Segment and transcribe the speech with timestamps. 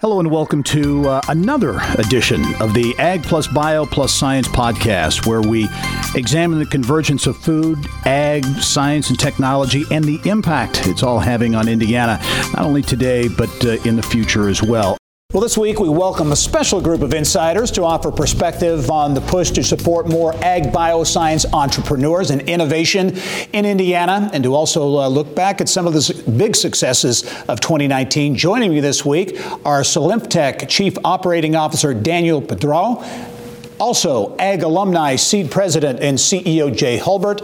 [0.00, 5.26] Hello and welcome to uh, another edition of the Ag Plus Bio Plus Science podcast,
[5.26, 5.70] where we
[6.14, 11.54] examine the convergence of food, ag, science, and technology and the impact it's all having
[11.54, 12.20] on Indiana,
[12.52, 14.98] not only today, but uh, in the future as well.
[15.36, 19.20] Well, this week we welcome a special group of insiders to offer perspective on the
[19.20, 23.18] push to support more ag bioscience entrepreneurs and innovation
[23.52, 27.60] in Indiana, and to also uh, look back at some of the big successes of
[27.60, 28.34] 2019.
[28.34, 33.04] Joining me this week are Solinftec Chief Operating Officer Daniel Pedro,
[33.78, 37.42] also Ag Alumni Seed President and CEO Jay Hulbert,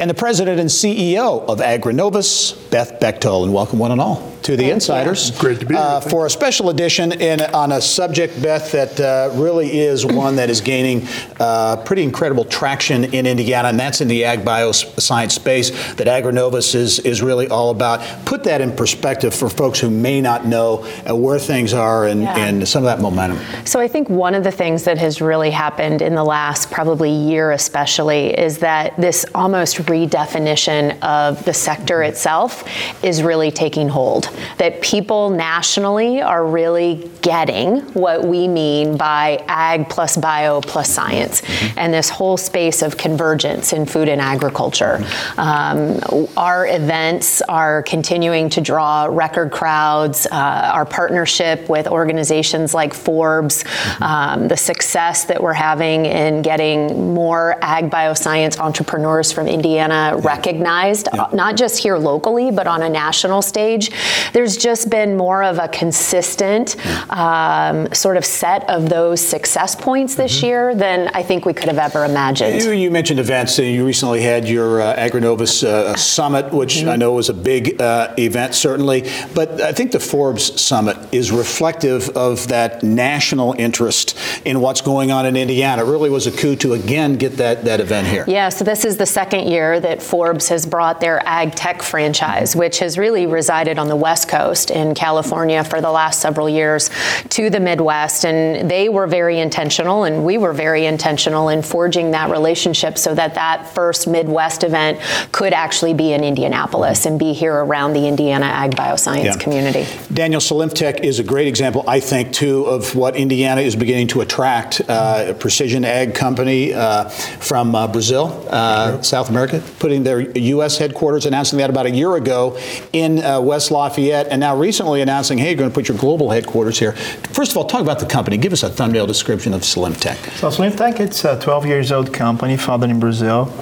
[0.00, 3.44] and the President and CEO of AgriNovus, Beth Bechdol.
[3.44, 5.30] And welcome one and all to the insiders.
[5.32, 5.82] Great to be here.
[5.82, 10.36] Uh, for a special edition in, on a subject, Beth, that uh, really is one
[10.36, 11.06] that is gaining
[11.38, 16.74] uh, pretty incredible traction in Indiana, and that's in the ag bioscience space that AgriNovus
[16.74, 18.00] is, is really all about.
[18.24, 22.22] Put that in perspective for folks who may not know uh, where things are and,
[22.22, 22.36] yeah.
[22.36, 23.38] and some of that momentum.
[23.66, 27.10] So I think one of the things that has really happened in the last probably
[27.10, 32.64] year especially is that this almost redefinition of the sector itself
[33.04, 39.88] is really taking hold that people nationally are really getting what we mean by ag
[39.88, 41.78] plus bio plus science mm-hmm.
[41.78, 44.98] and this whole space of convergence in food and agriculture.
[45.00, 45.40] Mm-hmm.
[45.40, 50.26] Um, our events are continuing to draw record crowds.
[50.26, 54.02] Uh, our partnership with organizations like Forbes, mm-hmm.
[54.02, 60.20] um, the success that we're having in getting more ag bioscience entrepreneurs from Indiana yeah.
[60.22, 61.28] recognized, yeah.
[61.32, 63.90] not just here locally, but on a national stage
[64.32, 66.76] there's just been more of a consistent
[67.10, 70.46] um, sort of set of those success points this mm-hmm.
[70.46, 72.62] year than I think we could have ever imagined.
[72.62, 73.58] You, you mentioned events.
[73.58, 76.90] You recently had your uh, AgriNovus uh, Summit, which mm-hmm.
[76.90, 79.08] I know was a big uh, event, certainly.
[79.34, 85.10] But I think the Forbes Summit is reflective of that national interest in what's going
[85.10, 85.84] on in Indiana.
[85.84, 88.24] It really was a coup to again get that, that event here.
[88.26, 92.54] Yeah, so this is the second year that Forbes has brought their ag tech franchise,
[92.54, 96.48] which has really resided on the west West Coast in California for the last several
[96.48, 96.90] years
[97.28, 98.24] to the Midwest.
[98.24, 103.14] And they were very intentional, and we were very intentional in forging that relationship so
[103.14, 104.98] that that first Midwest event
[105.30, 109.36] could actually be in Indianapolis and be here around the Indiana ag bioscience yeah.
[109.36, 109.86] community.
[110.12, 114.22] Daniel Solinftec is a great example, I think, too, of what Indiana is beginning to
[114.22, 114.80] attract.
[114.88, 117.08] Uh, a precision ag company uh,
[117.48, 120.78] from uh, Brazil, uh, South America, putting their U.S.
[120.78, 122.58] headquarters, announcing that about a year ago
[122.92, 125.96] in uh, West Lafayette yet, and now recently announcing, hey, you're going to put your
[125.96, 126.92] global headquarters here.
[127.32, 128.36] First of all, talk about the company.
[128.36, 130.16] Give us a thumbnail description of Solinftec.
[130.38, 133.52] So Solinftec, it's a 12 years old company founded in Brazil.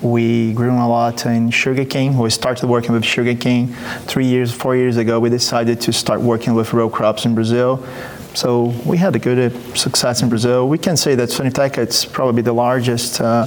[0.00, 2.18] We grew a lot in sugarcane.
[2.18, 3.68] We started working with sugarcane
[4.06, 5.20] three years, four years ago.
[5.20, 7.84] We decided to start working with row crops in Brazil.
[8.34, 10.68] So we had a good uh, success in Brazil.
[10.68, 13.44] We can say that Solinftec is probably the largest uh,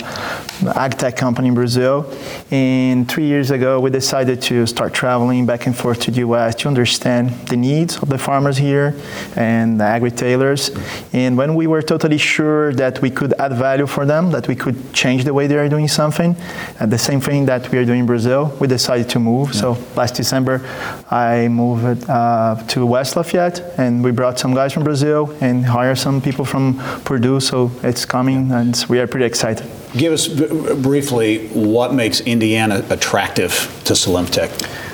[0.75, 2.11] ag tech company in Brazil.
[2.51, 6.55] And three years ago, we decided to start traveling back and forth to the US
[6.55, 8.95] to understand the needs of the farmers here
[9.35, 10.71] and the ag retailers.
[11.13, 14.55] And when we were totally sure that we could add value for them, that we
[14.55, 16.35] could change the way they are doing something,
[16.79, 19.53] and the same thing that we are doing in Brazil, we decided to move.
[19.53, 19.61] Yeah.
[19.61, 20.61] So last December,
[21.09, 25.97] I moved uh, to West Lafayette, and we brought some guys from Brazil and hired
[25.97, 27.39] some people from Purdue.
[27.39, 29.65] So it's coming, and we are pretty excited.
[29.95, 33.51] Give us b- briefly what makes Indiana attractive
[33.85, 34.49] to Solinftec.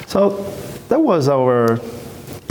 [0.08, 0.30] So
[0.90, 1.80] that was our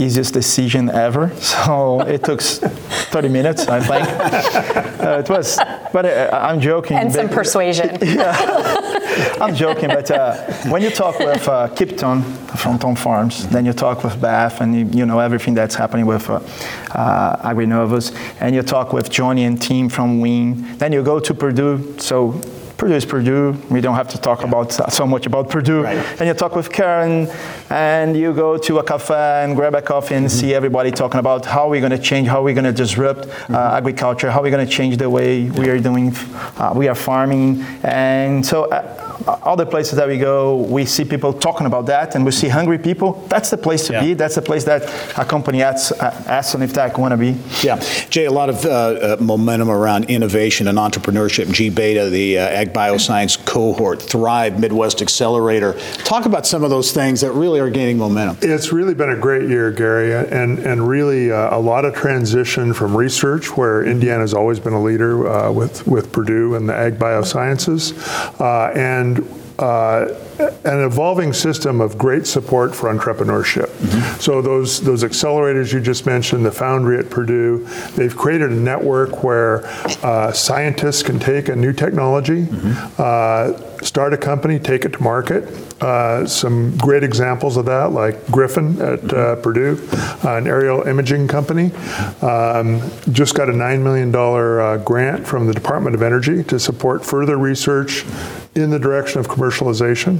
[0.01, 1.31] easiest decision ever.
[1.61, 4.87] So it took 30 minutes, I think.
[5.01, 5.57] Uh, it was,
[5.91, 6.95] but uh, I'm joking.
[6.95, 7.97] And some persuasion.
[8.03, 8.37] yeah,
[9.41, 10.35] I'm joking, but uh,
[10.69, 12.21] when you talk with uh, Kip Tom
[12.55, 16.05] from Tom Farms, then you talk with Beth, and you, you know everything that's happening
[16.05, 16.35] with uh,
[16.91, 20.77] uh, AgriNovus, and you talk with Johnny and team from WHIN.
[20.77, 21.97] Then you go to Purdue.
[21.97, 22.39] So
[22.81, 23.51] Purdue is Purdue.
[23.69, 24.47] We don't have to talk yeah.
[24.47, 25.83] about so much about Purdue.
[25.83, 25.97] Right.
[26.19, 27.27] And you talk with Karen,
[27.69, 30.39] and you go to a cafe and grab a coffee and mm-hmm.
[30.39, 33.23] see everybody talking about how we're going to change, how we're going to disrupt uh,
[33.25, 33.53] mm-hmm.
[33.53, 36.11] uh, agriculture, how we're going to change the way we are doing,
[36.57, 37.61] uh, we are farming.
[37.83, 42.25] And so uh, other places that we go, we see people talking about that, and
[42.25, 43.13] we see hungry people.
[43.27, 44.01] That's the place to yeah.
[44.01, 44.13] be.
[44.13, 44.83] That's the place that
[45.17, 47.37] a company asks, asks if that want to be.
[47.61, 47.79] Yeah,
[48.09, 51.47] Jay, a lot of uh, uh, momentum around innovation and entrepreneurship.
[51.47, 55.73] gBETA, the uh, Ag Bioscience cohort, Thrive, Midwest Accelerator.
[56.05, 58.37] Talk about some of those things that really are gaining momentum.
[58.41, 62.73] It's really been a great year, Gerry, and and really uh, a lot of transition
[62.73, 66.97] from research, where Indiana's always been a leader uh, with with Purdue and the Ag
[66.97, 67.91] Biosciences,
[68.39, 69.17] uh, and
[69.61, 70.15] uh,
[70.65, 73.67] an evolving system of great support for entrepreneurship.
[73.67, 74.19] Mm-hmm.
[74.19, 79.23] So those those accelerators you just mentioned, the Foundry at Purdue, they've created a network
[79.23, 79.65] where
[80.03, 83.01] uh, scientists can take a new technology, mm-hmm.
[83.01, 85.43] uh, start a company, take it to market.
[85.81, 89.41] Uh, some great examples of that, like GRYFN at uh, mm-hmm.
[89.41, 89.79] Purdue,
[90.23, 91.73] uh, an aerial imaging company,
[92.21, 92.81] um,
[93.11, 97.37] just got a $9 million uh, grant from the Department of Energy to support further
[97.37, 98.05] research
[98.55, 100.19] in the direction of commercialization.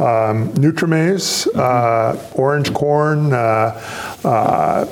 [0.00, 4.86] Um, NutraMaize, uh, orange corn, uh, uh,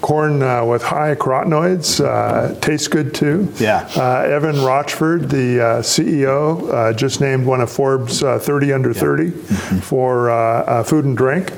[0.00, 3.52] corn uh, with high carotenoids uh, tastes good too.
[3.58, 3.88] Yeah.
[3.94, 9.00] Uh, Evan Rocheford, the uh, CEO, uh, just named one of Forbes 30 under yeah.
[9.00, 9.78] 30 mm-hmm.
[9.80, 11.52] for food and drink.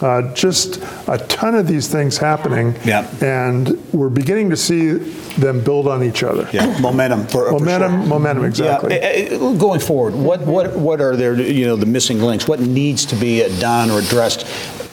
[0.00, 3.06] Uh, just a ton of these things happening, yeah.
[3.20, 6.48] and we're beginning to see them build on each other.
[6.52, 8.08] Yeah, momentum for momentum, for sure.
[8.08, 8.94] momentum, exactly.
[8.96, 9.28] Yeah.
[9.58, 11.38] Going forward, what what what are there?
[11.38, 12.48] You know, the missing links.
[12.48, 14.46] What needs to be done or addressed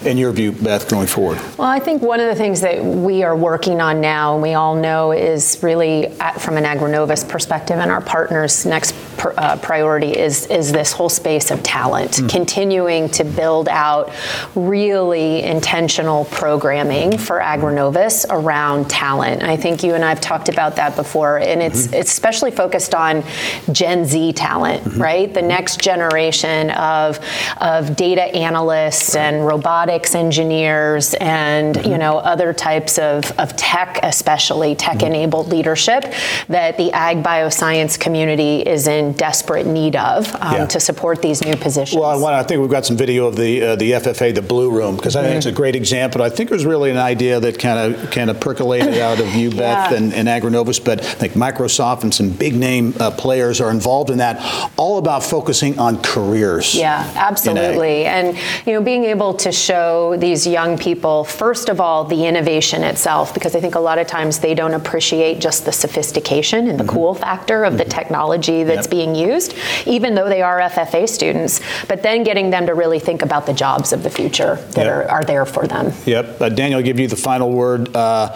[0.08, 1.38] in your view, Beth, going forward?
[1.58, 4.54] Well, I think one of the things that we are working on now, and we
[4.54, 9.58] all know, is really at, from an AgriNovus perspective, and our partners' next pr- uh,
[9.58, 12.30] priority is is this whole space of talent, mm.
[12.30, 14.12] continuing to build out
[14.56, 19.44] really intentional programming for AgriNovus around talent.
[19.44, 21.96] I think you and I have talked about that before, and it's mm-hmm.
[21.96, 23.24] it's especially focused on
[23.72, 25.02] Gen Z talent, mm-hmm.
[25.02, 25.34] right?
[25.34, 27.20] The next generation of
[27.60, 29.22] of data analysts right.
[29.24, 31.92] and robotics robotics engineers and mm-hmm.
[31.92, 35.56] you know other types of, of tech, especially tech-enabled mm-hmm.
[35.56, 36.14] leadership
[36.48, 40.66] that the ag bioscience community is in desperate need of um, yeah.
[40.66, 42.00] to support these new positions.
[42.00, 44.96] Well, I think we've got some video of the uh, the FFA, the Blue Room,
[44.96, 45.38] because I think mm-hmm.
[45.38, 46.22] it's a great example.
[46.22, 49.34] I think it was really an idea that kind of kind of percolated out of
[49.34, 49.98] you, Beth, yeah.
[49.98, 54.10] and, and AgriNovus, but I think Microsoft and some big name uh, players are involved
[54.10, 54.38] in that,
[54.78, 56.76] all about focusing on careers.
[56.76, 61.80] Yeah, absolutely, and you know being able to show show these young people, first of
[61.80, 65.66] all, the innovation itself, because I think a lot of times they don't appreciate just
[65.66, 66.94] the sophistication and the mm-hmm.
[66.96, 67.78] cool factor of mm-hmm.
[67.80, 68.92] the technology that's yep.
[68.92, 69.56] being used,
[69.86, 73.54] even though they are FFA students, but then getting them to really think about the
[73.54, 74.94] jobs of the future that yep.
[74.94, 75.94] are, are there for them.
[76.06, 76.42] Yep.
[76.42, 77.96] Uh, Daniel, I'll give you the final word.
[77.96, 78.36] Uh,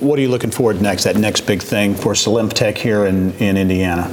[0.00, 3.56] what are you looking forward next, that next big thing for Solinftec here in, in
[3.56, 4.12] Indiana?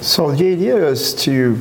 [0.00, 1.54] So the idea is to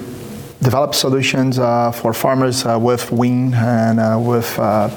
[0.61, 4.89] develop solutions uh, for farmers uh, with WHIN and uh, with uh,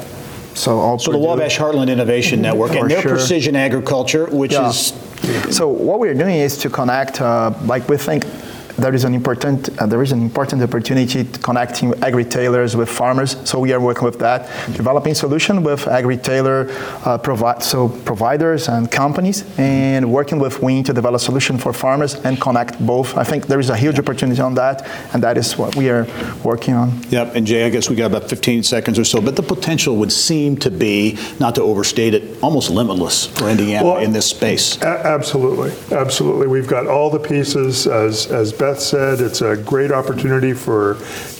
[0.53, 3.11] so all so the Wabash Heartland Innovation Network and their sure.
[3.11, 4.69] precision agriculture, which yeah.
[4.69, 4.93] is
[5.49, 8.25] so what we're doing is to connect, uh, like we think
[8.77, 13.37] there is an important uh, there is an important opportunity to connecting agri-retailers with farmers.
[13.49, 16.67] So we are working with that, developing solution with agri-retailer
[17.05, 21.71] uh, provi- so providers and companies, and working with WHIN to develop a solution for
[21.73, 23.17] farmers and connect both.
[23.17, 26.05] I think there is a huge opportunity on that, and that is what we are
[26.43, 27.01] working on.
[27.09, 27.35] Yep.
[27.35, 30.11] And Jay, I guess we got about 15 seconds or so, but the potential would
[30.11, 34.81] seem to be, not to overstate it, almost limitless for Indiana well, in this space.
[34.81, 36.47] A- absolutely, absolutely.
[36.47, 40.95] We've got all the pieces as as Beth said, it's a great opportunity for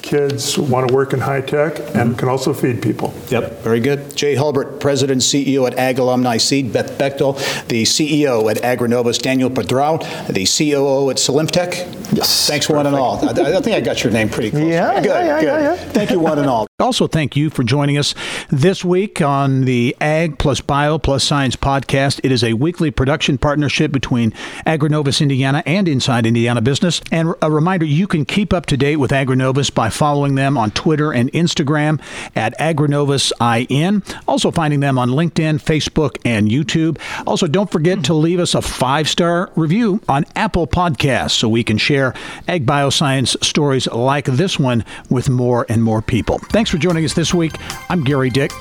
[0.05, 2.13] kids want to work in high tech and mm-hmm.
[2.13, 3.13] can also feed people.
[3.29, 4.15] Yep, very good.
[4.15, 6.71] Jay Hulbert, President and CEO at Ag Alumni Seed.
[6.71, 7.35] Beth Bechdol,
[7.67, 9.21] the CEO at AgriNovus.
[9.21, 12.13] Daniel Padrao, the COO at Solinftec.
[12.13, 12.47] Yes.
[12.47, 13.17] Thanks, one and all.
[13.27, 14.63] I, I, think I got your name pretty close.
[14.63, 15.45] Yeah, good, yeah, yeah, good.
[15.47, 15.75] Yeah, yeah.
[15.75, 16.67] Thank you, one and all.
[16.77, 18.13] Also, thank you for joining us
[18.49, 22.19] this week on the Ag plus Bio plus Science podcast.
[22.21, 24.31] It is a weekly production partnership between
[24.67, 26.99] AgriNovus Indiana and Inside Indiana Business.
[27.13, 30.71] And a reminder you can keep up to date with AgriNovus by following them on
[30.71, 32.01] Twitter and Instagram
[32.35, 34.21] at AgriNovusIN.
[34.27, 36.99] Also, finding them on LinkedIn, Facebook, and YouTube.
[37.25, 41.63] Also, don't forget to leave us a five star review on Apple Podcasts so we
[41.63, 42.13] can share
[42.47, 46.39] ag bioscience stories like this one with more and more people.
[46.49, 47.53] Thanks for joining us this week.
[47.89, 48.51] I'm Gerry Dick.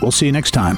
[0.00, 0.76] We'll see you next time.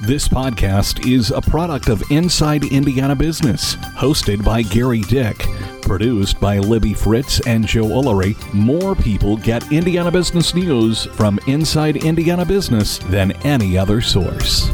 [0.00, 5.44] This podcast is a product of Inside Indiana Business, hosted by Gerry Dick.
[5.88, 12.04] Produced by Libby Fritz and Joe Ullery, more people get Indiana business news from Inside
[12.04, 14.70] Indiana Business than any other source.